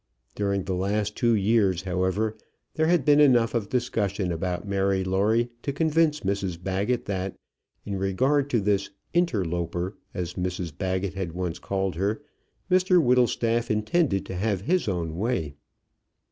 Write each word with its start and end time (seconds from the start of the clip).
During 0.33 0.63
the 0.63 0.73
last 0.73 1.15
two 1.15 1.35
years, 1.35 1.83
however, 1.83 2.35
there 2.73 2.87
had 2.87 3.05
been 3.05 3.19
enough 3.19 3.53
of 3.53 3.69
discussion 3.69 4.31
about 4.31 4.67
Mary 4.67 5.03
Lawrie 5.03 5.51
to 5.61 5.71
convince 5.71 6.21
Mrs 6.21 6.57
Baggett 6.59 7.05
that, 7.05 7.37
in 7.85 7.99
regard 7.99 8.49
to 8.49 8.61
this 8.61 8.89
"interloper," 9.13 9.95
as 10.11 10.33
Mrs 10.33 10.75
Baggett 10.75 11.13
had 11.13 11.33
once 11.33 11.59
called 11.59 11.93
her, 11.97 12.19
Mr 12.71 12.99
Whittlestaff 12.99 13.69
intended 13.69 14.25
to 14.25 14.35
have 14.35 14.61
his 14.61 14.87
own 14.87 15.17
way. 15.17 15.53